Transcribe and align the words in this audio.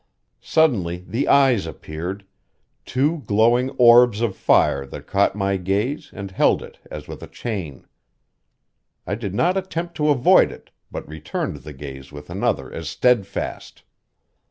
Suddenly 0.41 1.05
the 1.07 1.27
eyes 1.27 1.67
appeared 1.67 2.25
two 2.85 3.19
glowing 3.27 3.69
orbs 3.77 4.19
of 4.21 4.35
fire 4.35 4.83
that 4.87 5.05
caught 5.05 5.35
my 5.35 5.57
gaze 5.57 6.09
and 6.11 6.31
held 6.31 6.63
it 6.63 6.79
as 6.89 7.07
with 7.07 7.21
a 7.21 7.27
chain. 7.27 7.85
I 9.05 9.13
did 9.13 9.35
not 9.35 9.57
attempt 9.57 9.93
to 9.97 10.09
avoid 10.09 10.51
it, 10.51 10.71
but 10.89 11.07
returned 11.07 11.57
the 11.57 11.73
gaze 11.73 12.11
with 12.11 12.31
another 12.31 12.73
as 12.73 12.89
steadfast. 12.89 13.83